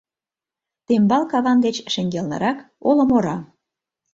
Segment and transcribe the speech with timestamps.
[0.85, 2.57] Тембал каван деч шеҥгелнырак
[2.89, 3.37] олым ора.